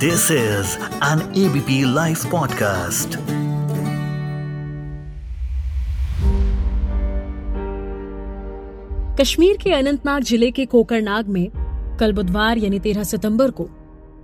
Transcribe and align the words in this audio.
This 0.00 0.30
is 0.30 0.76
an 1.04 1.20
ABP 1.36 1.82
live 1.94 2.18
podcast 2.30 3.16
Kashmir 9.20 9.56
के 9.56 9.72
अनंतनाग 9.72 10.22
ज़िले 10.22 10.50
के 10.50 10.66
कोकरनाग 10.66 11.28
में 11.28 11.48
कल 12.00 12.12
बुधवार 12.12 12.58
यानी 12.58 12.78
तेरह 12.78 13.04
सितंबर 13.04 13.50
को 13.50 13.68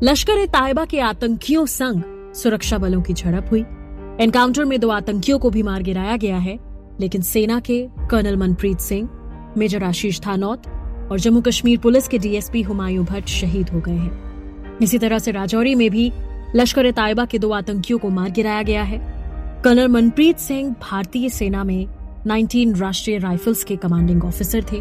लश्कर 0.02 0.38
ए 0.38 0.46
तायबा 0.46 0.84
के 0.84 1.00
आतंकियों 1.00 1.66
संग 1.66 2.02
सुरक्षा 2.34 2.78
बलों 2.78 3.02
की 3.02 3.14
झड़प 3.14 3.50
हुई। 3.50 3.60
एनकाउंटर 4.20 4.64
में 4.64 4.78
दो 4.80 4.90
आतंकियों 4.90 5.38
को 5.38 5.50
भी 5.50 5.62
मार 5.62 5.82
गिराया 5.82 6.16
गया 6.16 6.38
है, 6.38 6.58
लेकिन 7.00 7.22
सेना 7.22 7.60
के 7.60 7.86
कर्नल 8.10 8.36
मनप्रीत 8.36 8.80
सिंह, 8.80 9.08
मेजर 9.58 9.84
आशीष 9.84 10.20
थानौत 10.26 10.66
और 11.12 11.20
जम्मू 11.20 11.40
कश्मीर 11.40 11.78
पुलिस 11.78 12.08
के 12.08 12.18
डीएसपी 12.18 12.62
हुमायूं 12.62 13.04
भट्ट 13.04 13.28
शहीद 13.28 13.70
हो 13.70 13.80
गए 13.80 13.96
हैं। 13.96 14.25
इसी 14.82 14.98
तरह 14.98 15.18
से 15.18 15.30
राजौरी 15.30 15.74
में 15.74 15.90
भी 15.90 16.12
लश्कर 16.56 16.86
ए 16.86 16.92
तायबा 16.92 17.24
के 17.24 17.38
दो 17.38 17.50
आतंकियों 17.50 17.98
को 17.98 18.08
मार 18.08 18.30
गिराया 18.30 18.62
गया 18.62 18.82
है। 18.82 18.98
कर्नल 19.64 19.88
मनप्रीत 19.88 20.38
सिंह 20.38 20.74
भारतीय 20.82 21.28
सेना 21.28 21.64
में 21.64 21.86
19 22.26 22.76
राष्ट्रीय 22.80 23.18
राइफल्स 23.18 23.64
के 23.64 23.76
कमांडिंग 23.76 24.24
ऑफिसर 24.24 24.64
थे। 24.72 24.80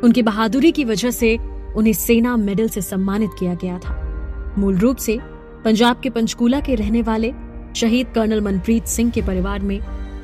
उनकी 0.00 0.22
बहादुरी 0.22 0.72
की 0.72 0.84
वजह 0.84 1.10
से 1.10 1.36
उन्हें 1.76 1.92
सेना 1.92 2.36
मेडल 2.36 2.68
से 2.68 2.80
सम्मानित 2.80 3.30
किया 3.38 3.54
गया 3.54 3.78
था। 3.78 4.54
मूल 4.58 4.78
रूप 4.78 4.96
से 4.96 5.18
पंजाब 5.64 6.00
के 6.00 6.10
पंचकूला 6.10 6.60
के 6.60 6.74
रहने 6.74 7.02
वाले 7.02 7.32
शहीद 7.76 8.06
कर्नल 8.06 8.40
मनप्रीत 8.40 8.86
सिंह 8.86 9.10
के 9.10 9.22
परिवार 9.22 9.60
में 9.60 9.78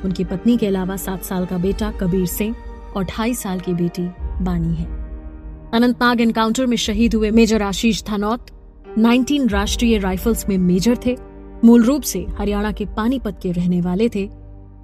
उनकी 0.05 0.23
पत्नी 0.23 0.57
के 0.57 0.67
अलावा 0.67 0.95
सात 0.95 1.23
साल 1.23 1.45
का 1.45 1.57
बेटा 1.57 1.91
कबीर 1.91 2.25
सिंह 2.25 2.55
और 2.95 3.03
ढाई 3.03 3.33
साल 3.33 3.59
की 3.59 3.73
बेटी 3.73 4.07
बानी 4.43 4.75
है। 4.75 4.85
अनंतनाग 5.73 6.21
एनकाउंटर 6.21 6.65
में 6.65 6.77
शहीद 6.77 7.15
हुए 7.15 7.31
मेजर 7.31 7.61
आशीष 7.61 8.03
थानौत 8.03 8.45
19 8.97 9.47
राष्ट्रीय 9.47 9.97
राइफल्स 9.97 10.49
में 10.49 10.57
मेजर 10.57 10.97
थे, 11.05 11.17
मूल 11.63 11.83
रूप 11.83 12.01
से 12.01 12.25
हरियाणा 12.39 12.71
के 12.71 12.85
पानीपत 12.85 13.39
के 13.43 13.51
रहने 13.51 13.81
वाले 13.81 14.09
थे, 14.09 14.25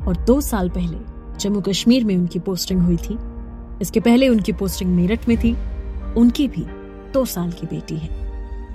और 0.07 0.25
दो 0.27 0.41
साल 0.41 0.69
पहले 0.69 0.97
जम्मू 1.39 1.61
कश्मीर 1.61 2.05
में 2.05 2.17
उनकी 2.17 2.39
पोस्टिंग 2.39 2.81
हुई 2.81 2.97
थी। 2.97 3.17
इसके 3.81 3.99
पहले 3.99 4.29
उनकी 4.29 4.51
पोस्टिंग 4.51 4.95
मेरठ 4.95 5.27
में 5.27 5.37
थी, 5.37 5.55
उनकी 6.17 6.47
भी 6.47 6.65
दो 7.13 7.25
साल 7.25 7.51
की 7.51 7.67
बेटी 7.67 7.95
है। 7.95 8.09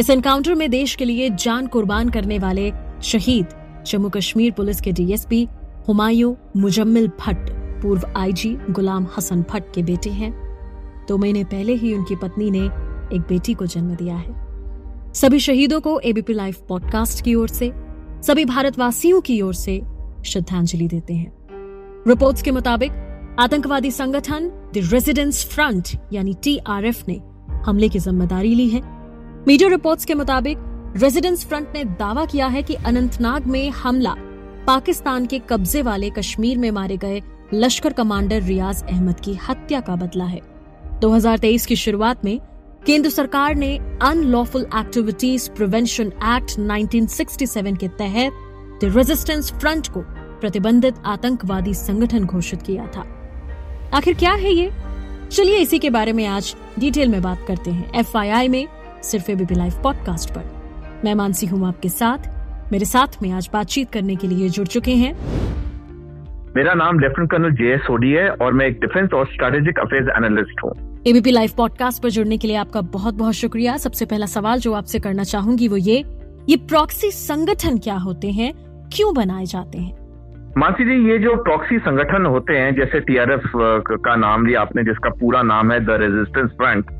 इस 0.00 0.10
एनकाउंटर 0.10 0.54
में 0.54 0.70
देश 0.70 0.94
के 0.94 1.04
लिए 1.04 1.30
जान 1.30 1.66
कुर्बान 1.66 2.08
करने 2.08 2.38
वाले 2.38 2.72
शहीद 3.02 3.46
जम्मू 3.86 4.08
कश्मीर 4.08 4.52
पुलिस 4.52 4.80
के 4.80 4.92
डीएसपी 4.92 5.48
हुमायूं 5.88 6.34
मुजम्मिल 6.56 7.08
भट्ट, 7.08 7.50
पूर्व 7.82 8.12
आईजी 8.16 8.58
गुलाम 8.70 9.06
हसन 9.16 9.44
भट्ट 9.52 9.74
के 9.74 9.82
बेटे 9.82 10.10
हैं। 10.10 10.32
दो 11.08 11.18
महीने 11.18 11.44
पहले 11.44 11.74
ही 11.74 11.94
उनकी 11.94 12.16
पत्नी 12.16 12.50
ने 12.50 12.64
एक 13.16 13.24
बेटी 13.28 13.54
को 13.54 13.66
जन्म 13.66 13.94
दिया 13.94 14.16
है। 14.16 14.47
सभी 15.18 15.38
शहीदों 15.38 15.80
को 15.80 16.00
एबीपी 16.00 16.32
लाइव 16.32 16.54
पॉडकास्ट 16.68 17.24
की 17.24 17.34
ओर 17.34 17.48
से, 17.48 17.70
सभी 18.22 18.44
भारतवासियों 18.44 19.20
की 19.20 19.40
ओर 19.40 19.54
से 19.54 19.82
श्रद्धांजलि 20.26 20.88
देते 20.88 21.14
हैं। 21.14 21.32
रिपोर्ट्स 22.08 22.42
के 22.42 22.50
मुताबिक, 22.50 22.92
आतंकवादी 23.40 23.90
संगठन 23.90 24.48
द 24.74 24.90
रेजिडेंस 24.92 25.44
फ्रंट 25.44 25.88
यानी 26.12 26.34
टीआरएफ 26.34 27.08
ने 27.08 27.20
हमले 27.66 27.88
की 27.88 27.98
ज़िम्मेदारी 27.98 28.54
ली 28.54 28.68
है। 28.68 28.80
मीडिया 29.48 29.68
रिपोर्ट्स 29.68 30.04
के 30.04 30.14
मुताबिक 30.14 30.58
रेजिडेंस 30.96 31.44
फ्रंट 31.46 31.72
ने 31.74 31.84
दावा 31.84 32.24
किया 32.24 32.46
है 32.46 32.62
कि 32.62 32.74
अनंतनाग 32.74 33.46
में 33.46 33.70
हमला, 33.70 34.14
पाकिस्तान 34.66 35.26
के 35.26 35.38
कब्जे 35.38 35.82
वाले 35.82 36.10
कश्मीर 36.10 36.58
में 36.58 36.70
मारे 36.70 36.96
गए 36.96 37.22
लश्कर 37.54 37.92
कमांडर 37.92 38.42
रियाज 38.42 38.82
अहमद 38.82 39.20
की 39.20 39.34
हत्या 39.48 39.80
का 39.80 39.96
बदला 39.96 40.24
है। 40.24 40.40
2023 41.00 41.66
की 41.66 41.76
शुरुआत 41.76 42.24
में 42.24 42.40
केंद्र 42.86 43.10
सरकार 43.10 43.54
ने 43.54 43.78
अनलॉफुल 44.02 44.62
एक्टिविटीज़ 44.62 45.50
प्रिवेंशन 45.50 46.06
एक्ट 46.06 46.58
1967 46.58 47.78
के 47.78 47.88
तहत 47.88 48.32
द 48.84 48.96
रेजिस्टेंस 48.96 49.52
फ्रंट 49.52 49.88
को 49.88 50.00
प्रतिबंधित 50.40 50.94
आतंकवादी 51.06 51.74
संगठन 51.74 52.24
घोषित 52.24 52.62
किया 52.62 52.86
था। 52.86 53.06
आखिर 53.94 54.14
क्या 54.14 54.32
है 54.32 54.52
ये? 54.52 54.72
चलिए 55.30 55.56
इसी 55.56 55.78
के 55.78 55.90
बारे 55.90 56.12
में 56.12 56.26
आज 56.26 56.56
डिटेल 56.78 57.08
में 57.08 57.22
बात 57.22 57.44
करते 57.48 57.70
हैं। 57.70 57.92
एफआईआई 57.94 58.48
में 58.48 58.68
सिर्फ़ 59.02 59.30
एबीपी 59.30 59.54
लाइव 59.54 59.72
पॉडकास्ट 59.82 60.30
पर। 60.30 60.44
मैं 61.04 61.14
मानसी 61.14 61.46
हूँ 61.46 61.68
आपके 61.68 61.88
साथ। 61.88 62.18
मेरे 62.72 62.84
साथ 62.84 63.22
में 63.22 63.30
आज 63.30 63.50
बातचीत 63.52 63.92
करने 63.92 64.16
के 64.16 64.26
लिए 64.26 64.48
जुड़ 64.48 64.66
चुके 64.66 64.90
हैं। 64.90 65.14
मेरा 66.56 66.74
नाम 66.74 66.98
lieutenant 66.98 67.30
colonel 67.30 67.50
J 67.50 67.74
S 67.74 67.80
Sodhi 67.80 68.10
है 68.10 68.30
और 68.30 68.52
मैं 68.52 68.66
एक 68.66 68.80
डिफेंस 68.80 69.10
और 69.12 69.26
स्ट्रेटेजिक 69.26 69.78
अफेयर्स 69.78 70.08
एनालिस्ट 70.16 70.64
हूँ। 70.64 70.97
एबीपी 71.08 71.30
लाइव 71.30 71.50
पॉडकास्ट 71.56 72.02
पर 72.02 72.10
जुड़ने 72.10 72.36
के 72.38 72.48
लिए 72.48 72.56
आपका 72.56 72.80
बहुत 72.94 73.14
बहुत 73.14 73.34
शुक्रिया। 73.34 73.76
सबसे 73.76 74.06
पहला 74.06 74.26
सवाल 74.26 74.58
जो 74.58 74.72
आपसे 74.72 74.98
करना 74.98 75.22
चाहूँगी 75.24 75.68
वो 75.68 75.76
ये 75.76 75.96
ये 76.48 76.56
प्रॉक्सी 76.68 77.10
संगठन 77.10 77.78
क्या 77.78 77.94
होते 77.96 78.30
हैं? 78.30 78.52
क्यों 78.92 79.14
बनाए 79.14 79.44
जाते 79.44 79.78
हैं? 79.78 79.92
मानसी 80.58 80.84
जी, 80.84 80.96
ये 81.10 81.18
जो 81.18 81.34
प्रॉक्सी 81.42 81.78
संगठन 81.78 82.26
होते 82.26 82.56
हैं, 82.56 82.74
जैसे 82.74 83.00
टीआरएफ 83.00 83.42
का 83.56 84.16
नाम 84.16 84.46
लिया 84.46 84.60
आपने, 84.60 84.82
जिसका 84.84 85.10
पूरा 85.10 85.42
नाम 85.42 85.72
है 85.72 85.78
द 85.80 85.96
रेजिस्टेंस 86.02 86.50
फ्रंट 86.52 86.90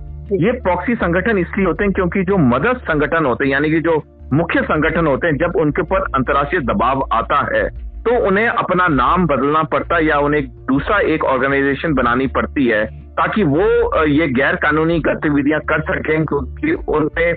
ये 0.42 0.52
प्रॉक्सी 0.60 0.94
संगठन 0.94 1.38
इसलिए 1.38 1.66
होते 1.66 1.84
हैं 1.84 1.92
क्योंकि 1.92 2.22
जो 2.24 2.36
मदद 2.46 2.80
संगठन 2.82 3.24
होते 3.24 3.44
हैं, 3.44 3.52
यानी 3.52 3.70
कि 3.70 3.80
जो 3.80 4.02
मुख्य 4.32 4.62
संगठन 4.62 5.06
होते 5.06 5.26
हैं, 5.26 5.36
जब 5.36 5.56
उनके 5.56 5.82
ऊपर 5.82 6.00
अंतर्राष्ट्रीय 6.14 6.62
दबाव 6.62 7.06
आता 7.12 7.42
है 7.54 7.68
तो 7.98 8.18
उन्हें 8.26 8.46
अपना 8.46 8.86
नाम 8.88 9.26
बदलना 9.26 9.62
पड़ता 9.62 9.96
है 9.96 10.06
या 10.06 10.18
उन्हें 10.18 10.42
दूसरा 10.66 10.98
एक 11.14 11.24
ऑर्गेनाइजेशन 11.24 11.94
बनानी 11.94 12.26
पड़ती 12.26 12.66
है। 12.66 12.82
ताकि 13.18 13.42
वो 13.42 13.64
ये 14.06 14.26
गैर 14.28 14.56
कानूनी 14.56 14.98
गतिविधियाँ 15.00 15.60
कर 15.60 15.80
सकें 15.80 16.24
क्योंकि 16.24 16.72
उन 16.88 17.08
पे 17.18 17.32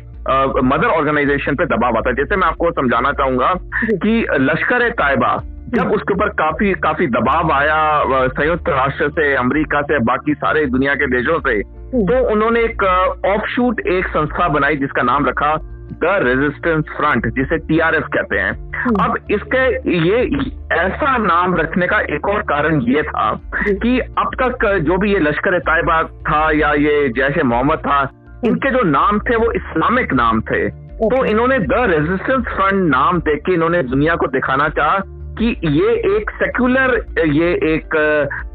मदर 0.67 0.87
ऑर्गेनाइजेशन 0.87 1.55
पे 1.55 1.65
दबाव 1.65 1.97
आता 1.97 2.09
है। 2.09 2.15
जैसे 2.15 2.35
मैं 2.35 2.47
आपको 2.47 2.71
समझाना 2.71 3.11
चाहूँगा 3.11 3.53
कि 4.03 4.25
लश्कर 4.39 4.81
ए 4.81 4.89
तायबा 4.89 5.37
जब 5.75 5.91
उसके 5.91 6.13
ऊपर 6.13 6.29
काफ़ी 6.29 6.73
काफ़ी 6.73 7.07
दबाव 7.07 7.51
आया 7.51 7.77
संयुक्त 8.27 8.69
राष्ट्र 8.69 9.09
से 9.09 9.35
अमेरिका 9.35 9.81
से 9.81 9.99
बाकी 9.99 10.33
सारे 10.33 10.65
दुनिया 10.65 10.95
के 10.95 11.07
देशों 11.07 11.39
से 11.39 11.61
तो 12.07 12.31
उन्होंने 12.31 12.59
एक 12.59 12.83
ऑफ़ 13.25 13.49
शूट 13.49 13.79
एक 13.87 14.07
संस्था 14.07 14.47
बनाई 14.47 14.75
जिसका 14.75 15.01
नाम 15.01 15.25
रखा 15.25 15.53
द 15.91 16.19
रेजिस्टेंस 16.23 16.83
फ्रंट 16.97 17.25
जिसे 17.27 17.57
टीआरएफ 17.57 18.03
कहते 18.03 18.37
हैं। 18.37 18.51
हम्म। 18.75 19.03
अब 19.03 19.17
इसके 19.31 19.63
ये 19.97 20.19
ऐसा 20.73 21.17
नाम 21.17 21.55
रखने 21.55 21.87
का 21.87 21.99
एक 21.99 22.27
और 22.27 22.41
कारण 22.41 22.81
ये 22.81 23.03
था 23.03 23.31
कि 23.83 23.99
अब 23.99 24.35
तक 24.41 24.65
जो 24.77 24.97
भी 24.97 25.13
ये 25.13 25.19
लश्कर 25.19 25.59
तायबा 25.59 26.03
था 26.03 26.51
या 26.51 26.73
ये 26.73 27.09
जैसे 27.09 27.43
मोहम्मद 27.43 27.79
था 27.79 28.01
इनके 28.45 28.71
जो 28.71 28.83
नाम 28.83 29.19
थे 29.19 29.35
वो 29.35 29.51
इस्लामिक 29.51 30.13
नाम 30.13 30.41
थे। 30.41 30.69
तो 31.01 31.25
इन्होंने 31.25 31.59
द 31.59 31.73
रेजिस्टेंस 31.73 32.45
फ्रंट 32.45 32.89
नाम 32.91 33.19
देख 33.19 33.39
के 33.45 33.53
इन्होंने 33.53 33.83
दुनिया 33.83 34.15
को 34.15 34.27
दिखाना 34.27 34.69
चाहा 34.69 34.99
कि 35.37 35.55
ये 35.63 35.93
एक 36.15 36.29
सेक्युलर 36.29 36.93
ये 37.27 37.51
एक 37.73 37.95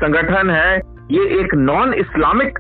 संगठन 0.03 0.51
है 0.51 0.77
ये 1.11 1.25
एक 1.41 1.55
नॉन 1.55 1.95
इस्लामिक 1.95 2.59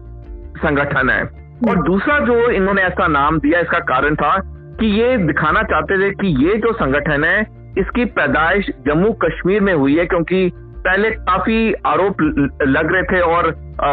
संगठन 0.59 1.11
है। 1.11 1.21
और 1.21 1.71
हम्म। 1.71 1.83
दूसरा 1.83 2.19
जो 2.19 2.51
इन्होंने 2.51 2.83
ऐसा 2.83 3.07
नाम 3.07 3.39
दिया 3.39 3.61
इसका 3.61 3.79
कारण 3.79 4.15
था 4.15 4.35
कि 4.81 4.87
ये 5.01 5.17
दिखाना 5.19 5.63
चाहते 5.63 5.99
थे 5.99 6.11
कि 6.13 6.29
ये 6.45 6.57
जो 6.59 6.73
संगठन 6.75 7.25
है, 7.25 7.41
इसकी 7.79 8.05
पैदाइश 8.13 8.71
जम्मू 8.87 9.13
कश्मीर 9.25 9.61
में 9.61 9.75
हुई 9.75 9.97
है, 9.97 10.07
क्योंकि 10.07 10.51
पहले 10.79 11.11
काफ़ी 11.11 11.73
आरोप 11.87 12.21
लग 12.63 12.93
रहे 12.93 13.03
थे 13.03 13.21
और 13.23 13.51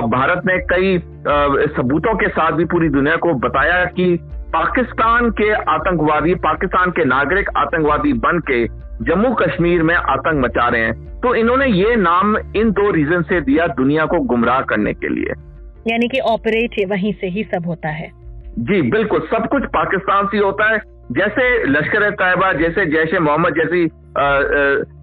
भारत 0.09 0.41
ने 0.45 0.57
कई 0.67 0.97
सबूतों 1.75 2.13
के 2.15 2.27
साथ 2.29 2.51
भी 2.51 2.65
पूरी 2.65 2.89
दुनिया 2.89 3.15
को 3.15 3.33
बताया 3.39 3.83
कि 3.87 4.05
पाकिस्तान 4.53 5.29
के 5.31 5.51
आतंकवादी, 5.51 6.35
पाकिस्तान 6.37 6.91
के 6.91 7.05
नागरिक 7.05 7.49
आतंकवादी 7.57 8.13
बन 8.19 8.39
के 8.49 8.65
जम्मू 9.05 9.33
कश्मीर 9.35 9.83
में 9.83 9.95
आतंक 9.95 10.43
मचा 10.45 10.67
रहे 10.67 10.81
हैं। 10.81 11.19
तो 11.21 11.33
इन्होंने 11.35 11.67
ये 11.67 11.95
नाम 11.95 12.37
इन 12.37 12.71
दो 12.71 12.89
रीजन 12.91 13.21
से 13.21 13.41
दिया 13.41 13.67
दुनिया 13.75 14.05
को 14.05 14.19
गुमराह 14.25 14.61
करने 14.63 14.93
के 14.93 15.09
लिए। 15.09 15.33
यानी 15.87 16.07
कि 16.07 16.19
ऑपरेट 16.29 16.75
वहीं 16.89 17.13
से 17.13 17.27
ही 17.27 17.43
सब 17.45 17.65
होता 17.67 17.89
है। 17.91 18.09
जी 18.59 18.81
बिल्कुल। 18.91 19.19
सब 19.31 19.47
कुछ 19.47 19.63
पाकिस्तान 19.73 20.27
से 20.27 20.37
होता 20.37 20.69
है। 20.71 20.79
जैसे 21.11 21.45
लश्कर 21.63 22.09
तैयबा 22.11 22.51
जैसे 22.53 22.85
जैश 22.85 23.13
मोहम्मद 23.21 23.53
जैसी 23.53 23.87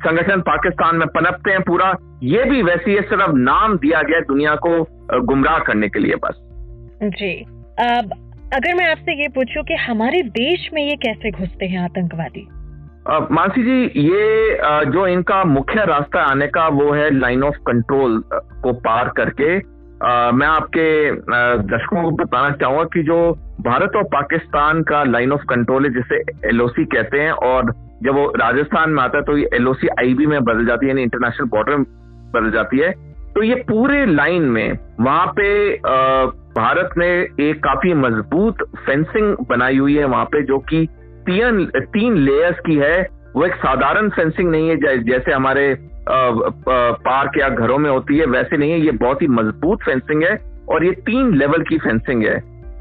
संगठन 0.04 0.40
पाकिस्तान 0.40 0.96
में 0.96 1.06
पनपते 1.08 1.50
हैं 1.50 1.62
पूरा 1.62 1.94
ये 2.22 2.44
भी 2.44 2.62
वैसी 2.62 2.94
है 2.94 3.02
सिर्फ़ 3.02 3.32
नाम 3.32 3.76
दिया 3.78 4.02
गया 4.02 4.20
दुनिया 4.20 4.54
को 4.56 4.70
गुमराह 5.22 5.58
करने 5.58 5.88
के 5.88 5.98
लिए 5.98 6.14
बस। 6.14 6.40
जी। 7.02 7.32
अब 7.80 8.12
अगर 8.54 8.74
मैं 8.74 8.90
आपसे 8.90 9.12
ये 9.22 9.28
पूछूँ 9.28 9.62
कि 9.62 9.74
हमारे 9.74 10.22
देश 10.22 10.68
में 10.74 10.82
ये 10.82 10.96
कैसे 10.96 11.30
घुसते 11.30 11.66
हैं 11.66 11.78
आतंकवादी? 11.78 12.46
मानसी 13.30 13.62
जी 13.62 14.00
ये 14.00 14.58
जो 14.92 15.06
इनका 15.06 15.42
मुख्य 15.44 15.84
रास्ता 15.84 16.22
आने 16.22 16.46
का 16.46 16.66
वो 16.68 16.90
है 16.92 17.10
लाइन 17.18 17.42
ऑफ़ 17.42 17.56
कंट्रोल 17.66 18.22
को 18.34 18.72
पार 18.72 19.08
करके। 19.16 19.58
आ, 20.02 20.30
मैं 20.30 20.46
आपके 20.46 21.10
दर्शकों 21.12 22.02
को 22.02 22.10
बताना 22.10 22.50
चाहूँगा 22.50 22.84
कि 22.84 23.02
जो 23.02 23.16
भारत 23.60 23.96
और 23.96 24.02
पाकिस्तान 24.04 24.82
का 24.82 25.02
लाइन 25.04 25.32
ऑफ़ 25.32 25.42
कंट्रोल 25.48 25.84
है 25.84 25.90
जिसे 25.94 26.20
एलओसी 26.48 26.84
कहते 26.84 27.20
हैं 27.20 27.32
और 27.48 27.72
जब 28.02 28.14
वो 28.14 28.26
राजस्थान 28.36 28.90
में 28.90 29.02
आता 29.02 29.18
है 29.18 29.24
तो 29.24 29.36
ये 29.36 29.48
एलओसी 29.54 29.88
आईबी 29.98 30.26
में 30.26 30.42
बदल 30.44 30.66
जाती 30.66 30.86
है 30.86 30.90
यानी 30.90 31.02
इंटरनेशनल 31.02 31.48
बॉर्डर 31.48 31.76
में 31.76 31.84
बदल 32.34 32.50
जाती 32.50 32.78
है। 32.78 32.90
तो 33.34 33.42
ये 33.42 33.54
पूरे 33.68 34.04
लाइन 34.06 34.42
में 34.42 34.78
वहाँ 35.00 35.26
पे 35.36 35.76
आ, 35.76 36.24
भारत 36.56 36.94
ने 36.98 37.08
एक 37.40 37.62
काफ़ी 37.64 37.94
मज़बूत 37.94 38.62
फेंसिंग 38.86 39.36
बनाई 39.48 39.78
हुई 39.78 39.96
है 39.96 40.04
वहाँ 40.04 40.24
पे 40.24 40.42
जो 40.42 40.58
कि 40.70 40.86
तीन 41.26 41.64
तीन 41.76 42.16
लेयर्स 42.18 42.58
की 42.66 42.76
है। 42.76 43.00
वो 43.36 43.44
एक 43.46 43.54
साधारण 43.56 44.08
फेंसिंग 44.08 44.50
नहीं 44.50 44.68
है 44.68 44.98
जैसे 45.04 45.32
हमारे 45.32 45.66
पार्क 46.08 47.38
या 47.38 47.48
घरों 47.48 47.78
में 47.78 47.90
होती 47.90 48.18
है 48.18 48.26
वैसे 48.26 48.56
नहीं 48.56 48.72
है 48.72 48.80
ये 48.80 48.90
बहुत 48.90 49.22
ही 49.22 49.26
मज़बूत 49.26 49.82
फेंसिंग 49.82 50.22
है 50.22 50.38
और 50.68 50.84
ये 50.84 50.90
तीन 50.90 51.34
लेवल 51.34 51.62
की 51.62 51.78
फेंसिंग 51.78 52.24
है। 52.24 52.34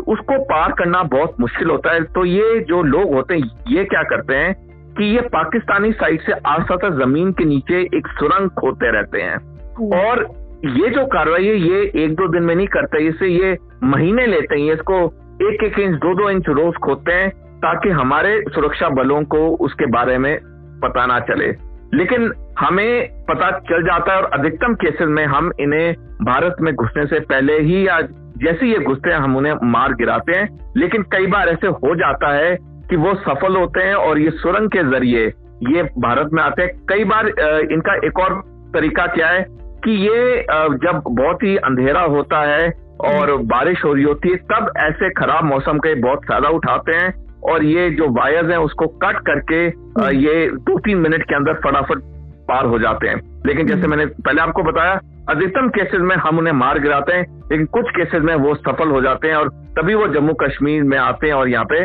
उसको 0.07 0.44
पार 0.44 0.71
करना 0.71 1.04
बहुत 1.04 1.36
मुश्किल 1.39 1.69
होता 1.69 1.94
है। 1.94 2.04
तो 2.04 2.25
ये 2.25 2.60
जो 2.60 2.81
लोग 2.83 3.13
होते 3.13 3.36
हैं 3.36 3.50
ये 3.68 3.83
क्या 3.83 4.04
करते 4.04 4.36
हैं 4.36 4.54
कि 4.98 5.06
ये 5.06 5.21
पाकिस्तानी 5.21 5.92
साइड 5.92 6.21
से 6.21 6.31
आस्ता 6.31 6.89
ज़मीन 6.89 7.31
के 7.31 7.45
नीचे 7.45 7.81
एक 7.81 8.07
सुरंग 8.07 8.50
खोदते 8.50 8.92
रहते 8.92 9.21
हैं। 9.21 9.36
हम्म। 9.36 10.00
और 10.00 10.24
ये 10.66 10.89
जो 10.89 11.06
कार्रवाई 11.06 11.45
है 11.45 11.56
ये 11.56 11.81
एक 11.95 12.13
दो 12.13 12.27
दिन 12.27 12.44
में 12.44 12.56
नहीं 12.56 12.68
करते 12.68 13.00
इसे 13.00 13.27
ये 13.27 13.57
महीने 13.83 14.25
लेते 14.25 14.60
हैं। 14.60 14.74
इसको 14.74 15.06
एक 15.42 15.63
एक 15.63 15.80
इंच 15.80 15.95
दो 15.95 16.13
दो 16.16 16.30
इंच 16.30 16.50
रोज 16.50 16.75
खोदते 16.75 17.13
हैं 17.13 17.30
ताकि 17.57 17.89
हमारे 17.89 18.42
सुरक्षा 18.50 18.89
बलों 18.89 19.24
को 19.24 19.48
उसके 19.57 19.86
बारे 19.86 20.18
में 20.18 20.38
पता 20.83 21.06
ना 21.06 21.19
चले। 21.19 21.69
लेकिन 21.94 22.31
हमें 22.59 23.25
पता 23.25 23.50
चल 23.59 23.83
जाता 23.83 24.13
है 24.13 24.21
और 24.21 24.30
अधिकतम 24.33 24.74
केसेस 24.75 25.07
में 25.09 25.25
हम 25.25 25.51
इन्हें 25.59 25.94
भारत 26.24 26.56
में 26.62 26.74
घुसने 26.75 27.06
से 27.06 27.19
पहले 27.19 27.59
ही 27.59 27.88
या 27.88 28.00
जैसे 28.38 28.68
ये 28.68 28.80
घुसते 28.80 29.09
हैं, 29.09 29.18
हम 29.18 29.36
उन्हें 29.38 29.53
मार 29.63 29.94
गिराते 29.94 30.38
हैं। 30.38 30.74
लेकिन 30.77 31.01
कई 31.12 31.25
बार 31.27 31.50
ऐसे 31.50 31.68
हो 31.68 31.95
जाता 31.95 32.33
है 32.33 32.56
कि 32.89 32.95
वो 32.95 33.13
सफल 33.18 33.56
होते 33.56 33.83
हैं 33.83 33.95
और 33.95 34.19
ये 34.19 34.30
सुरंग 34.33 34.69
के 34.69 34.83
ज़रिए 34.89 35.25
ये 35.69 35.83
भारत 36.00 36.30
में 36.33 36.41
आते 36.44 36.63
हैं। 36.63 36.71
कई 36.89 37.03
बार 37.03 37.27
इनका 37.71 37.95
एक 38.07 38.19
और 38.19 38.42
तरीका 38.74 39.06
क्या 39.07 39.27
है 39.27 39.45
कि 39.83 39.92
ये 40.03 40.45
जब 40.83 41.01
बहुत 41.09 41.44
ही 41.44 41.56
अंधेरा 41.57 42.01
होता 42.07 42.42
है 42.45 42.69
और 43.07 43.35
बारिश 43.47 43.83
हो 43.85 43.94
रही 43.94 44.03
होती 44.03 44.30
है, 44.30 44.35
तब 44.35 44.71
ऐसे 44.77 45.09
खराब 45.13 45.44
मौसम 45.45 45.77
के 45.77 45.94
बहुत 46.01 46.25
फ़ायदा 46.27 46.50
उठाते 46.50 46.95
हैं 46.95 47.12
और 47.44 47.63
ये 47.63 47.89
जो 47.89 48.09
वायर्स 48.09 48.50
हैं 48.50 48.57
उसको 48.57 48.88
कट 48.88 49.19
करके 49.19 49.65
ये 50.15 50.50
दो 50.50 50.80
तीन 50.80 50.97
मिनट 50.97 51.24
के 51.24 51.36
अंदर 51.36 51.53
फटाफट 51.53 52.01
पार 52.50 52.65
हो 52.65 52.80
जाते 52.80 53.07
हैं। 53.07 53.41
लेकिन 53.45 53.68
जैसे 53.68 53.88
मैंने 53.88 54.06
पहले 54.06 54.41
आपको 54.41 54.63
बताया 54.63 55.00
अधिकतम 55.30 55.69
केसेस 55.69 56.01
में 56.01 56.15
हम 56.15 56.38
उन्हें 56.38 56.53
मार 56.53 56.80
गिराते 56.80 57.13
हैं 57.13 57.41
लेकिन 57.51 57.65
कुछ 57.65 57.86
केसेस 57.89 58.21
में 58.21 58.36
वो 58.36 58.56
सफल 58.56 58.89
हो 58.89 59.01
जाते 59.01 59.27
हैं 59.27 59.36
और 59.36 59.50
तभी 59.50 59.94
वो 59.94 60.07
जम्मू 60.07 60.33
कश्मीर 60.33 60.83
में 60.83 60.97
आते 60.97 61.27
हैं 61.27 61.33
और 61.33 61.50
यहाँ 61.50 61.65
पे 61.65 61.83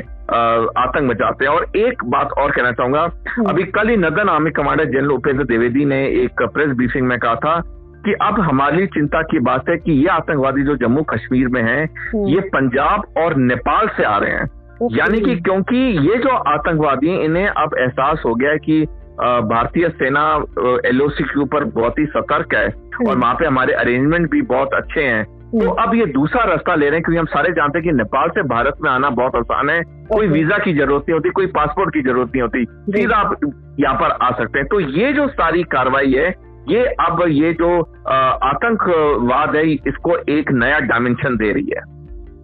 आतंक 0.81 1.11
मचाते 1.11 1.45
हैं। 1.45 1.53
और 1.53 1.67
एक 1.77 2.05
बात 2.05 2.33
और 2.39 2.51
कहना 2.51 2.73
चाहूँगा 2.73 3.03
हम्म। 3.29 3.49
अभी 3.49 3.65
कल 3.65 3.89
ही 3.89 3.97
northern 3.97 4.29
army 4.29 4.51
commander 4.51 4.85
general 4.85 5.11
Upendra 5.11 5.45
Dwivedi 5.45 5.85
ने 5.85 6.07
एक 6.07 6.43
प्रेस 6.43 6.69
ब्रीफिंग 6.69 7.07
में 7.07 7.19
कहा 7.19 7.35
था 7.35 7.61
कि 8.07 8.13
अब 8.13 8.41
हमारी 8.41 8.87
चिंता 8.87 9.23
की 9.23 9.39
बात 9.39 9.69
है 9.69 9.77
कि 9.77 9.93
ये 9.93 10.07
आतंकवादी 10.07 10.63
जो 10.63 10.77
जम्मू 10.77 11.03
कश्मीर 11.03 11.49
में 11.49 11.63
हैं 11.63 11.85
हम्म। 11.85 12.27
ये 12.29 12.41
पंजाब 12.41 13.05
और 13.19 13.37
नेपाल 13.37 13.89
से 13.89 14.05
आ 14.05 14.19
रहे 14.19 14.31
हैं। 14.31 14.47
यानी 14.83 15.21
कि 15.21 15.37
क्योंकि 15.37 15.77
ये 16.09 16.19
जो 16.19 16.29
आतंकवादी 16.29 17.15
इन्हें 17.25 17.47
अब 17.47 17.75
एहसास 17.79 18.23
हो 18.27 18.35
गया 18.35 18.51
है 18.51 18.59
कि 18.59 18.87
भारतीय 19.21 19.89
सेना 19.89 20.45
एलओसी 20.87 21.25
के 21.25 21.41
ऊपर 21.41 21.65
बहुत 21.65 21.99
ही 21.99 22.07
सतर्क 22.07 22.55
है 22.55 22.67
हम्म। 22.67 23.09
और 23.09 23.19
वहाँ 23.19 23.35
पे 23.35 23.47
हमारे 23.47 23.73
अरेंजमेंट 23.73 24.31
भी 24.31 24.43
बहुत 24.43 24.75
अच्छे 24.75 25.01
हैं। 25.01 25.25
तो 25.25 25.59
हम्म। 25.59 25.83
अब 25.83 25.95
ये 25.95 26.07
दूसरा 26.07 26.45
रास्ता 26.45 26.75
ले 26.75 26.87
रहे 26.87 26.95
हैं 26.95 27.03
क्योंकि 27.03 27.19
हम 27.19 27.27
सारे 27.27 27.53
जानते 27.53 27.79
हैं 27.79 27.85
कि 27.85 27.93
नेपाल 27.93 28.29
से 28.29 28.43
भारत 28.43 28.75
में 28.83 28.91
आना 28.91 29.11
बहुत 29.11 29.37
आसान 29.37 29.71
है। 29.71 29.81
कोई 29.83 30.27
वीज़ा 30.27 30.59
की 30.59 30.75
ज़रूरत 30.75 31.03
नहीं 31.03 31.15
होती 31.15 31.31
कोई 31.31 31.47
पासपोर्ट 31.47 31.95
की 31.95 32.03
ज़रूरत 32.03 32.29
नहीं 32.29 32.43
होती। 32.43 32.65
सीधा 32.93 33.17
आप 33.17 33.37
यहाँ 33.81 33.95
पर 33.95 34.17
आ 34.23 34.31
सकते 34.31 34.59
हैं। 34.59 34.69
तो 34.69 34.81
ये 34.81 35.13
जो 35.13 35.29
सारी 35.29 35.63
कार्रवाई 35.63 36.13
है 36.13 36.29
ये 36.69 36.85
अब 37.01 37.23
ये 37.29 37.53
जो 37.53 37.81
आतंकवाद 38.11 39.57
है 39.57 39.71
इसको 39.71 40.17
एक 40.29 40.53
नया 40.53 40.79
डायमेंशन 40.79 41.37
दे 41.37 41.53
रही 41.53 41.73
है। 41.77 41.83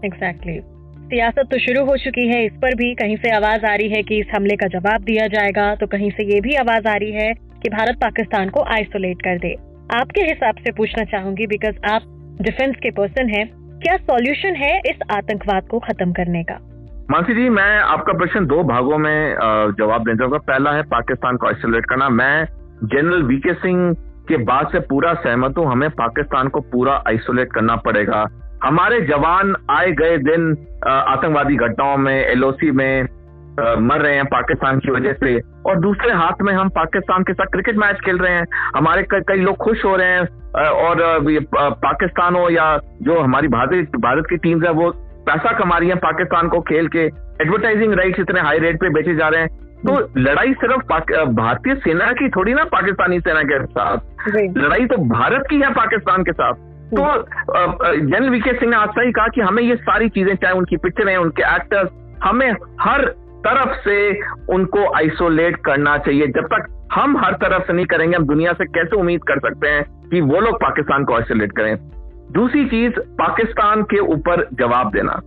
Exactly 0.05 0.53
exactly. 0.53 0.80
सियासत 1.11 1.49
तो 1.51 1.59
शुरू 1.59 1.85
हो 1.87 1.97
चुकी 1.99 2.27
है, 2.29 2.45
इस 2.47 2.53
पर 2.63 2.75
भी 2.77 2.95
कहीं 2.95 3.17
से 3.17 3.31
आवाज़ 3.37 3.65
आ 3.67 3.75
रही 3.75 3.89
है 3.91 4.03
कि 4.03 4.19
इस 4.21 4.27
हमले 4.35 4.57
का 4.57 4.67
जवाब 4.71 5.03
दिया 5.05 5.27
जाएगा 5.29 5.65
तो 5.75 5.87
कहीं 5.89 6.11
से 6.11 6.25
ये 6.25 6.41
भी 6.41 6.55
आवाज़ 6.57 6.87
आ 6.89 6.95
रही 6.95 7.13
है 7.13 7.33
कि 7.63 7.69
भारत 7.71 7.97
पाकिस्तान 8.01 8.49
को 8.49 8.63
आइसोलेट 8.75 9.23
कर 9.23 9.39
दे। 9.39 9.51
आपके 9.93 10.21
हिसाब 10.23 10.61
से 10.65 10.73
पूछना 10.73 11.05
चाहूँगी 11.07 11.47
बिकॉज़ 11.47 11.81
आप 11.91 12.03
डिफेंस 12.43 12.77
के 12.77 12.91
पर्सन 12.93 13.29
हैं, 13.29 13.47
क्या 13.81 13.97
सॉल्यूशन 13.99 14.57
है 14.57 14.71
इस 14.91 15.03
आतंकवाद 15.13 15.67
को 15.71 15.79
खत्म 15.81 16.13
करने 16.13 16.43
का? 16.43 16.59
मानसी 17.11 17.35
जी, 17.35 17.49
मैं 17.51 17.79
आपका 17.79 18.13
प्रश्न 18.19 18.47
दो 18.47 18.63
भागों 18.65 18.99
में 18.99 19.35
जवाब 19.79 20.05
देना 20.05 20.17
चाहूँगा। 20.17 20.39
पहला 20.47 20.73
है 20.73 20.83
पाकिस्तान 20.91 21.37
को 21.37 21.47
आइसोलेट 21.47 21.87
करना। 21.87 22.09
मैं 22.11 22.45
जनरल 22.85 23.23
वीके 23.25 23.55
सिंह 23.57 23.93
के 24.29 24.37
बाद 24.45 24.69
से 24.73 24.81
पूरा 24.87 25.15
सहमत 25.17 25.59
हूँ। 25.59 25.67
हमें 25.67 25.89
पाकिस्तान 25.97 26.49
को 26.49 26.61
पूरा 26.73 27.03
आइसोलेट 27.09 27.53
करना 27.53 27.77
पड़ेगा। 27.85 28.25
हमारे 28.65 29.01
जवान 29.01 29.55
आए 29.71 29.91
गए 29.93 30.17
दिन 30.21 30.51
आतंकवादी 30.89 31.57
घटनाओं 31.57 31.97
में 31.99 32.15
एलओसी 32.15 32.71
में 32.71 33.03
मर 33.81 34.01
रहे 34.01 34.15
हैं 34.15 34.25
पाकिस्तान 34.25 34.79
की 34.79 34.91
वजह 34.91 35.13
से। 35.15 35.39
और 35.67 35.81
दूसरे 35.81 36.13
हाथ 36.13 36.43
में 36.43 36.53
हम 36.55 36.69
पाकिस्तान 36.69 37.23
के 37.23 37.33
साथ 37.33 37.47
क्रिकेट 37.47 37.77
मैच 37.77 37.97
खेल 38.05 38.19
रहे 38.19 38.33
हैं। 38.33 38.47
हमारे 38.77 39.03
कई 39.13 39.41
लोग 39.41 39.57
खुश 39.57 39.85
हो 39.85 39.97
रहे 39.97 40.09
हैं 40.09 40.21
और 40.67 41.03
पाकिस्तान 41.79 42.35
हो 42.35 42.49
या 42.51 42.77
जो 43.03 43.19
हमारी 43.21 43.49
भारत 43.49 43.99
भारत 44.01 44.27
की 44.31 44.37
टीम 44.39 44.65
है 44.65 44.71
वो 44.73 44.91
पैसा 45.27 45.53
कमा 45.59 45.79
रही 45.79 45.89
है 45.89 45.95
पाकिस्तान 45.99 46.49
को 46.49 46.61
खेल 46.71 46.89
के। 46.89 47.05
एडवर्टाइजिंग 47.43 47.93
राइट्स 47.95 48.21
इतने 48.21 48.41
हाई 48.41 48.59
रेट 48.59 48.81
पे 48.81 48.89
बेचे 48.91 49.15
जा 49.15 49.29
रहे 49.29 49.41
हैं। 49.41 49.59
तो 49.81 49.99
लड़ाई 50.19 50.55
सिर्फ़ 50.55 50.81
भारतीय 51.35 51.75
सेना 51.75 52.11
की 52.13 52.29
थोड़ी 52.29 52.55
ना 52.55 52.65
पाकिस्तानी 52.73 53.21
सेना 53.21 53.43
के 53.43 53.65
साथ। 53.67 54.29
लड़ाई 54.59 54.87
तो 54.87 54.97
भारत 55.11 55.47
की 55.51 55.61
है 55.61 55.73
पाकिस्तान 55.75 56.23
के 56.23 56.33
साथ। 56.33 56.69
तो 56.91 57.03
जनरल 58.01 58.29
वीके 58.31 58.53
सिंह 58.53 58.71
ने 58.71 58.77
आज 58.77 58.89
सही 58.89 59.13
कहा 59.13 59.27
कि 59.29 59.41
हमें 59.41 59.63
ये 59.63 59.77
सारी 59.77 60.09
चीज़ें, 60.09 60.35
चाहे 60.35 60.55
उनकी 60.55 60.77
पिक्चरें 60.77 61.17
उनके 61.17 61.43
एक्टर्स, 61.55 61.91
हमें 62.25 62.51
हर 62.81 63.05
तरफ़ 63.47 63.77
से 63.79 63.97
उनको 64.55 64.93
आइसोलेट 64.93 65.57
करना 65.57 65.97
चाहिए। 65.99 66.27
जब 66.27 66.47
तक 66.47 66.67
हम 66.93 67.17
हर 67.17 67.33
तरफ़ 67.33 67.67
से 67.67 67.73
नहीं 67.73 67.87
करेंगे, 67.87 68.17
हम 68.17 68.27
दुनिया 68.27 68.53
से 68.53 68.65
कैसे 68.65 68.97
उम्मीद 68.97 69.21
कर 69.29 69.39
सकते 69.39 69.69
हैं 69.69 69.83
कि 70.11 70.21
वो 70.21 70.41
लोग 70.41 70.57
पाकिस्तान 70.57 71.05
को 71.05 71.15
आइसोलेट 71.15 71.53
करें? 71.53 71.77
दूसरी 72.33 72.65
चीज़, 72.65 73.01
पाकिस्तान 73.21 73.83
के 73.83 73.99
ऊपर 73.99 74.47
जवाब 74.55 74.91
देना। 74.93 75.21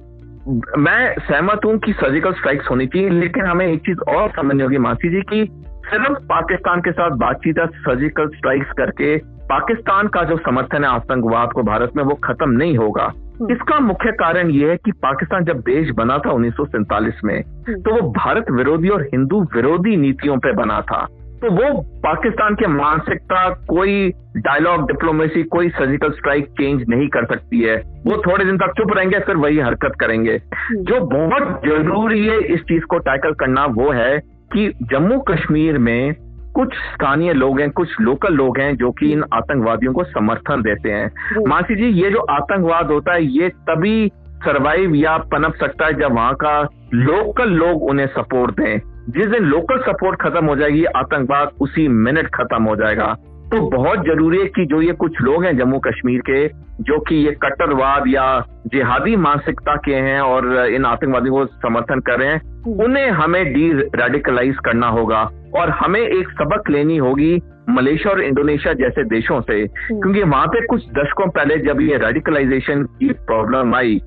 मैं 0.77 1.15
सहमत 1.19 1.65
हूँ 1.65 1.77
कि 1.77 1.94
सर्जिकल 1.94 2.33
स्ट्राइक्स 2.33 2.69
होनी 2.69 2.88
चाहिए, 2.88 3.10
लेकिन 3.10 3.45
हमें 3.45 3.65
एक 3.68 3.80
चीज़ 3.80 4.00
और 4.10 4.30
समझनी 4.30 4.63
होगी 4.63 4.77
मासी 4.77 5.10
जी, 5.10 5.21
की 5.21 5.45
सिर्फ़ 5.86 6.13
पाकिस्तान 6.25 6.81
के 6.81 6.92
साथ 6.92 7.12
बातचीत 7.18 7.60
सर्जिकल 7.60 8.27
स्ट्राइक्स 8.27 8.71
करके 8.71 9.18
पाकिस्तान 9.53 10.07
का 10.07 10.21
जो 10.23 10.35
समर्थन 10.39 10.83
है 10.83 10.89
आतंकवाद 10.91 11.51
को 11.51 11.63
भारत 11.63 11.91
में 11.95 12.03
वो 12.03 12.13
खत्म 12.23 12.50
नहीं 12.51 12.77
होगा 12.77 13.03
हम्म। 13.03 13.51
इसका 13.51 13.79
मुख्य 13.81 14.11
कारण 14.19 14.50
ये 14.51 14.69
है 14.69 14.77
कि 14.77 14.91
पाकिस्तान 15.00 15.45
जब 15.45 15.59
देश 15.65 15.89
बना 15.95 16.17
था 16.17 16.31
उन्नीस 16.31 16.53
सौ 16.53 16.65
सैंतालीस 16.67 17.19
में 17.24 17.36
हम्म। 17.36 17.81
तो 17.81 17.93
वो 17.93 18.10
भारत 18.13 18.50
विरोधी 18.51 18.89
और 18.89 19.03
हिंदू 19.03 19.41
विरोधी 19.55 19.95
नीतियों 19.98 20.38
पे 20.38 20.53
बना 20.53 20.79
था 20.83 21.03
तो 21.41 21.51
वो 21.51 21.69
पाकिस्तान 22.03 22.55
के 22.55 22.67
मानसिकता 22.69 23.48
कोई 23.67 24.10
डायलॉग 24.39 24.88
डिप्लोमेसी 24.88 25.43
कोई 25.51 25.69
सर्जिकल 25.72 26.12
स्ट्राइक 26.13 26.50
चेंज 26.60 26.83
नहीं 26.89 27.07
कर 27.10 27.25
सकती 27.27 27.62
है 27.62 27.77
वो 28.05 28.22
थोड़े 28.22 28.45
दिन 28.45 28.57
तक 28.57 28.74
चुप 28.77 28.98
रहेंगे 28.98 29.19
फिर 29.22 29.36
वही 29.38 29.60
हरकत 29.62 30.00
करेंगे 30.00 30.41
हम्म। 30.57 30.83
जो 30.83 31.05
बहुत 31.07 31.65
ज़रूरी 31.65 32.25
है 32.25 32.39
इस 32.55 32.67
चीज़ 32.67 32.86
को 32.86 32.98
टैकल 33.05 33.33
करना 33.39 33.65
वो 33.75 33.91
है 33.93 34.19
कि 34.53 34.69
जम्मू 34.89 35.19
कश्मीर 35.27 35.77
में 35.81 36.33
कुछ 36.55 36.74
स्थानीय 36.74 37.33
लोग 37.33 37.60
हैं 37.60 37.69
कुछ 37.72 37.89
लोकल 38.01 38.33
लोग 38.33 38.57
हैं 38.57 38.75
जो 38.75 38.91
कि 38.91 39.12
इन 39.12 39.24
आतंकवादियों 39.33 39.93
को 39.93 40.03
समर्थन 40.03 40.62
देते 40.62 40.91
हैं। 40.91 41.43
मानसी 41.48 41.75
जी 41.75 41.88
ये 42.01 42.10
जो 42.10 42.19
आतंकवाद 42.19 42.91
होता 42.91 43.13
है 43.13 43.25
ये 43.25 43.50
तभी 43.50 44.12
सरवाइव 44.43 44.95
या 44.95 45.17
पनप 45.17 45.55
सकता 45.55 45.86
है 45.86 45.93
जब 45.93 46.12
वहाँ 46.12 46.33
का 46.33 46.62
लोकल 46.93 47.50
लोग 47.50 47.83
उन्हें 47.83 48.07
सपोर्ट 48.07 48.51
दें। 48.51 48.79
जिस 49.10 49.27
दिन 49.27 49.43
लोकल 49.43 49.77
सपोर्ट 49.77 50.22
खत्म 50.22 50.45
हो 50.45 50.55
जाएगी 50.55 50.83
आतंकवाद 50.86 51.50
उसी 51.62 51.88
मिनट 51.88 52.27
खत्म 52.27 52.63
हो 52.63 52.75
जाएगा। 52.75 53.15
तो 53.53 53.60
बहुत 53.69 54.05
ज़रूरी 54.05 54.38
है 54.38 54.45
कि 54.45 54.65
जो 54.65 54.81
ये 54.81 54.93
कुछ 54.93 55.22
लोग 55.22 55.43
हैं 55.45 55.57
जम्मू 55.57 55.79
कश्मीर 55.79 56.22
के, 56.29 56.48
जो 56.83 57.00
कि 57.00 57.15
ये 57.15 57.31
कट्टरवाद 57.41 58.03
या 58.07 58.24
जिहादी 58.67 59.15
मानसिकता 59.15 59.75
के 59.75 59.95
हैं 59.95 60.22
और 60.22 60.48
इन 60.67 60.86
आतंकवादियों 60.86 61.36
को 61.36 61.45
समर्थन 61.45 62.00
कर 62.00 62.19
रहे 62.19 62.27
हैं। 62.27 62.74
उन्हें 62.86 63.10
हमें 63.12 63.43
डी 63.53 63.72
रेडिकलाइज 63.95 64.57
करना 64.65 64.88
होगा 64.88 65.22
और 65.55 65.69
हमें 65.69 66.00
एक 66.01 66.29
सबक 66.31 66.69
लेनी 66.69 66.98
होगी 66.98 67.33
मलेशिया 67.69 68.13
और 68.13 68.22
इंडोनेशिया 68.22 68.74
जैसे 68.74 69.03
देशों 69.03 69.39
से। 69.41 69.65
क्योंकि 69.67 70.24
वहाँ 70.24 70.48
पे 70.48 70.65
कुछ 70.67 70.89
दशकों 70.89 71.29
पहले 71.29 71.57
जब 71.67 71.81
ये 71.81 71.98
रेडिकलाइजेशन 71.98 72.83
की 73.00 73.10
प्रॉब्लम 73.24 73.75
आई 73.75 74.00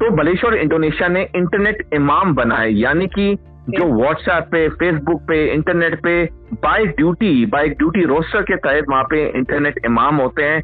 तो 0.00 0.10
मलेशिया 0.16 0.50
और 0.50 0.56
इंडोनेशिया 0.56 1.08
ने 1.08 1.22
इंटरनेट 1.36 1.88
इमाम 1.94 2.34
बनाए, 2.34 2.68
यानी 2.70 3.06
कि 3.06 3.36
जो 3.68 3.84
व्हाट्सएप 3.84 4.44
पे 4.52 4.68
फेसबुक 4.68 5.20
पे 5.22 5.44
इंटरनेट 5.54 6.00
पे 6.02 6.24
by 6.54 6.84
duty 6.86 7.46
by 7.46 7.68
duty 7.68 8.04
roster 8.04 8.42
के 8.42 8.56
तहत 8.56 8.84
वहाँ 8.90 9.02
पे 9.04 9.26
इंटरनेट 9.28 9.80
इमाम 9.86 10.16
होते 10.16 10.42
हैं। 10.42 10.60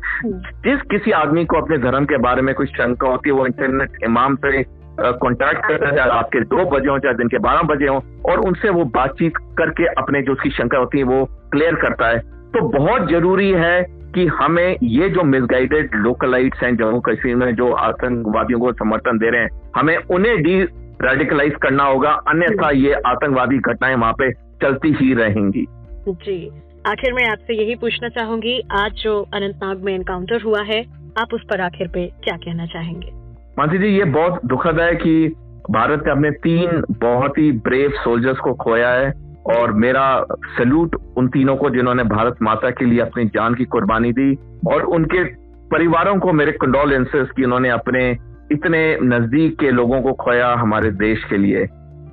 जिस 0.65 0.83
किसी 0.91 1.11
आदमी 1.11 1.45
को 1.45 1.57
अपने 1.57 1.79
धर्म 1.79 2.05
के 2.05 2.19
बारे 2.19 2.43
में 2.43 2.55
कुछ 2.55 2.69
शंका 2.69 3.09
होती 3.09 3.31
है 3.31 3.35
वो 3.35 3.47
इंटरनेट 3.47 3.99
इमाम 4.05 4.37
पे 4.37 4.63
कॉन्टैक्ट 5.01 5.67
करता 5.67 5.89
है 5.89 6.09
रात 6.09 6.29
के 6.33 6.41
दो 6.41 6.65
बजे 6.71 6.89
हो 6.89 6.99
चाहे 6.99 7.15
दिन 7.15 7.29
के 7.29 7.39
बारह 7.39 7.63
बजे 7.63 7.87
हो 7.87 8.03
और 8.31 8.39
उनसे 8.39 8.69
वो 8.69 8.85
बातचीत 8.85 9.37
करके 9.37 9.87
अपने 9.87 10.23
जो 10.23 10.33
उसकी 10.33 10.51
शंका 10.51 10.79
होती 10.79 10.99
है 10.99 11.05
वो 11.05 11.25
क्लियर 11.53 11.75
करता 11.75 12.09
है। 12.09 12.19
तो 12.53 12.69
बहुत 12.69 13.11
ज़रूरी 13.11 13.51
है 13.51 13.83
कि 14.15 14.27
हमें 14.27 14.77
ये 14.83 15.09
जो 15.09 15.23
मिसगाइडेड 15.23 15.95
लोकलाइट्स 15.95 16.63
हैं 16.63 16.77
जम्मू 16.77 17.01
कश्मीर 17.01 17.37
में 17.37 17.55
जो 17.55 17.73
आतंकवादियों 17.73 18.61
को 18.61 18.73
समर्थन 18.73 19.19
दे 19.19 19.31
रहे 19.31 19.41
हैं 19.41 19.71
हमें 19.77 19.97
उन्हें 19.97 20.43
डी 20.43 20.63
रेडिकलाइज 21.03 21.53
करना 21.63 21.85
होगा। 21.85 22.11
अन्यथा 22.11 22.71
ये 22.71 22.93
आतंकवादी 22.93 23.59
घटनाएँ 23.59 23.97
वहाँ 23.97 24.13
पे 24.13 24.33
चलती 24.33 24.97
ही 25.01 25.15
रहेंगी। 25.15 25.67
जी। 26.09 26.51
आखिर 26.87 27.13
में 27.13 27.25
आपसे 27.29 27.55
यही 27.55 27.75
पूछना 27.75 28.09
चाहूँगी 28.09 28.61
आज 28.73 28.93
जो 28.93 29.27
अनंतनाग 29.35 29.85
में 29.85 29.95
एनकाउंटर 29.95 30.43
हुआ 30.43 30.63
है 30.63 30.81
आप 31.19 31.35
उस 31.35 31.43
पर 31.43 31.61
आखिर 31.61 31.89
पे 31.89 32.07
क्या 32.25 32.37
कहना 32.37 32.67
चाहेंगे? 32.67 33.13
मानसी 33.59 33.79
जी 33.79 33.87
ये 33.87 34.05
बहुत 34.05 34.41
दुखद 34.47 34.81
है 34.81 34.95
कि 34.95 35.35
भारत 35.71 36.03
ने 36.07 36.13
अपने 36.13 36.31
तीन 36.31 36.83
बहुत 36.91 37.39
ही 37.39 37.53
ब्रेव 37.53 37.91
सोल्जर्स 37.91 38.39
को 38.39 38.53
खोया 38.55 38.89
है 38.89 39.13
और 39.59 39.73
मेरा 39.73 40.27
सल्यूट 40.59 40.97
उन 41.17 41.29
तीनों 41.29 41.57
को 41.57 41.71
जिन्होंने 41.71 42.05
भारत 42.05 42.37
माता 42.43 42.71
के 42.71 42.85
लिए 42.85 43.01
अपनी 43.01 43.25
जान 43.25 43.55
की 43.55 43.65
कुर्बानी 43.65 44.13
दी 44.13 44.35
और 44.73 44.83
उनके 44.83 45.25
परिवारों 45.69 46.19
को 46.19 46.33
मेरे 46.33 46.53
कंडोलेंसेस 46.53 47.29
कि 47.37 47.45
उन्होंने 47.45 47.69
अपने 47.69 48.17
इतने 48.53 48.99
नज़दीक 49.03 49.59
के 49.61 49.71
लोगों 49.71 50.01
को 50.03 50.13
खोया 50.15 50.53
हमारे 50.55 50.91
देश 50.91 51.25
के 51.25 51.37
लिए। 51.37 51.65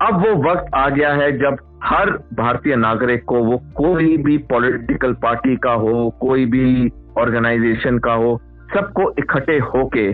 अब 0.01 0.23
वो 0.25 0.35
वक्त 0.43 0.75
आ 0.75 0.87
गया 0.89 1.13
है 1.13 1.31
जब 1.37 1.57
हर 1.83 2.09
भारतीय 2.33 2.75
नागरिक 2.75 3.23
को 3.23 3.43
वो 3.43 3.57
कोई 3.75 4.17
भी 4.17 4.37
पॉलिटिकल 4.49 5.13
पार्टी 5.13 5.55
का 5.55 5.71
हो, 5.73 6.09
कोई 6.21 6.45
भी 6.45 6.89
ऑर्गेनाइजेशन 7.17 7.97
का 7.97 8.13
हो, 8.13 8.39
सबको 8.73 9.09
इकट्ठे 9.19 9.57
होके 9.73 10.05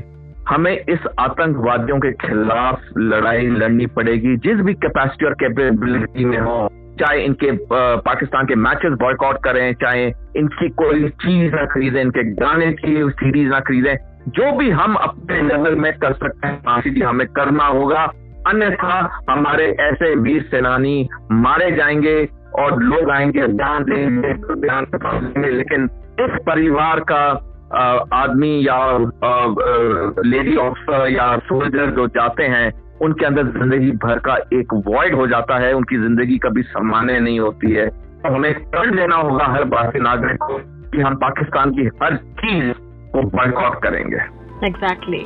हमें 0.49 0.71
इस 0.71 0.99
आतंकवादियों 1.19 1.99
के 1.99 2.11
खिलाफ 2.17 2.81
लड़ाई 2.97 3.47
लड़नी 3.47 3.85
पड़ेगी। 3.85 4.35
जिस 4.37 4.59
भी 4.59 4.73
कैपेसिटी 4.73 5.25
और 5.25 5.33
कैपेबिलिटी 5.33 6.25
में 6.25 6.37
हो, 6.37 6.67
चाहे 6.99 7.21
इनके 7.21 7.51
पाकिस्तान 7.71 8.45
के 8.45 8.55
मैचेस 8.55 8.93
बॉयकॉट 9.01 9.43
करें, 9.43 9.73
चाहे 9.73 10.05
इनकी 10.37 10.69
कोई 10.69 11.09
चीज़ 11.09 11.55
ना 11.55 11.65
खरीदें, 11.65 12.01
इनके 12.01 12.23
गाने 12.33 12.71
की 12.73 13.09
सीरीज़ 13.11 13.49
ना 13.49 13.59
खरीदें 13.59 13.95
जो 14.27 14.51
भी 14.51 14.69
हम 14.69 14.95
अपने 14.95 15.41
लेवल 15.41 15.75
में 15.75 15.91
कर 15.93 16.13
सकते 16.13 16.47
हैं, 16.47 16.57
फांसी 16.57 16.89
जी 16.89 17.01
हमें 17.01 17.27
करना 17.27 17.65
होगा। 17.65 18.03
अन्यथा 18.47 19.23
हमारे 19.29 19.65
ऐसे 19.81 20.13
वीर 20.15 20.41
सेनानी 20.41 21.07
मारे 21.31 21.71
जाएँगे 21.71 22.17
और 22.59 22.81
लोग 22.83 23.09
आएँगे 23.11 23.47
ध्यान 23.47 23.83
देंगे 23.83 24.33
ध्यान 24.61 24.85
से 24.85 25.51
लेकिन 25.51 25.89
इस 26.21 26.37
परिवार 26.47 26.99
का 27.11 27.23
आदमी 28.13 28.67
या 28.67 28.77
लेडी 30.25 30.55
ऑफिसर 30.55 31.07
या 31.11 31.37
सोल्जर 31.37 31.91
जो 31.91 32.07
जाते 32.07 32.43
हैं, 32.43 32.71
उनके 33.01 33.25
अंदर 33.25 33.43
ज़िंदगी 33.43 33.91
भर 34.03 34.19
का 34.19 34.35
एक 34.53 34.73
वॉइड 34.87 35.15
हो 35.15 35.27
जाता 35.27 35.57
है। 35.57 35.73
उनकी 35.73 35.97
ज़िंदगी 35.97 36.37
कभी 36.37 36.63
सम्मान्य 36.63 37.19
नहीं 37.19 37.39
होती 37.39 37.71
है। 37.71 37.87
तो 37.89 38.33
हमें 38.33 38.53
कर 38.53 38.93
लेना 38.95 39.15
होगा 39.15 39.45
हर 39.45 39.63
भारतीय 39.63 40.01
नागरिक 40.01 40.37
को 40.43 40.57
कि 40.91 41.01
हम 41.01 41.15
पाकिस्तान 41.15 41.71
की 41.71 41.89
हर 42.03 42.15
चीज़ 42.39 42.73
को 43.17 43.23
बॉयकॉट 43.37 43.81
करेंगे। 43.83 44.23
Exactly 44.67 45.23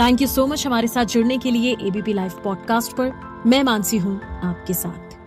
thank 0.00 0.22
you 0.22 0.28
so 0.28 0.46
much 0.46 0.66
हमारे 0.66 0.88
साथ 0.88 1.04
जुड़ने 1.04 1.38
के 1.38 1.50
लिए 1.50 1.76
एबीपी 1.82 2.12
लाइव 2.12 2.40
पॉडकास्ट 2.44 2.92
पर। 2.92 3.12
मैं 3.46 3.62
मानसी 3.62 3.98
हूँ 3.98 4.20
आपके 4.44 4.74
साथ। 4.74 5.18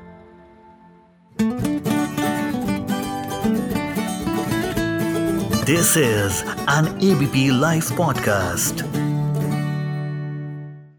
This 5.66 5.98
is 5.98 6.44
an 6.72 6.88
ABP 7.04 7.50
live 7.60 7.84
podcast 7.98 8.86